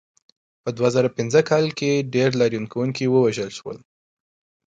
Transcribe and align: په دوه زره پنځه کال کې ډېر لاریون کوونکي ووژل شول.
په 0.63 0.69
دوه 0.77 0.89
زره 0.95 1.09
پنځه 1.17 1.39
کال 1.49 1.65
کې 1.79 2.07
ډېر 2.15 2.29
لاریون 2.39 2.65
کوونکي 2.71 3.05
ووژل 3.07 3.49
شول. 3.57 3.77